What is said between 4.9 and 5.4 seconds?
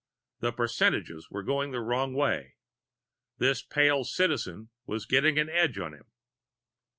getting